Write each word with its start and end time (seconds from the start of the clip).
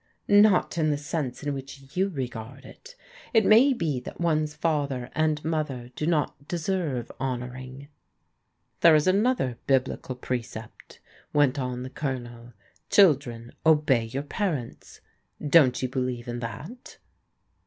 ""Not 0.47 0.79
in 0.79 0.89
the 0.89 0.97
sense 0.97 1.43
in 1.43 1.53
which 1.53 1.95
you 1.95 2.09
regard 2.09 2.65
it. 2.65 2.95
It 3.35 3.45
may 3.45 3.71
be 3.71 3.99
that 3.99 4.19
one's 4.19 4.55
father 4.55 5.11
and 5.13 5.45
mother 5.45 5.91
do 5.95 6.07
not 6.07 6.47
deserve 6.47 7.11
honouring." 7.19 7.87
"There 8.79 8.95
is 8.95 9.05
another 9.05 9.59
Biblical 9.67 10.15
precept," 10.15 10.99
went 11.33 11.59
on 11.59 11.83
the 11.83 11.91
Colonel. 11.91 12.53
"'Children, 12.89 13.51
obey 13.63 14.05
your 14.05 14.23
parents.' 14.23 15.01
Don't 15.39 15.83
you 15.83 15.87
believe 15.87 16.27
in 16.27 16.39
that 16.39 16.97